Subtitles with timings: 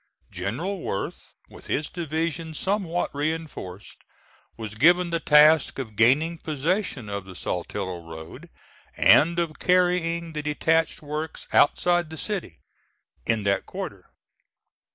[0.31, 3.99] General Worth, with his division somewhat reinforced,
[4.57, 8.49] was given the task of gaining possession of the Saltillo road,
[8.97, 12.61] and of carrying the detached works outside the city,
[13.27, 14.09] in that quarter.